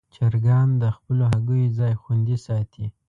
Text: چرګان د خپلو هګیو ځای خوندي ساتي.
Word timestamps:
چرګان 0.15 0.69
د 0.81 0.83
خپلو 0.95 1.23
هګیو 1.33 1.75
ځای 1.79 1.93
خوندي 2.01 2.37
ساتي. 2.45 2.85